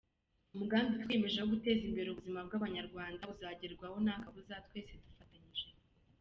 [0.53, 5.67] Umugambi twiyemeje wo guteza imbere ubuzima bw’Abanyarwanda uzagerwaho nta kabuza, twese dufatanyije.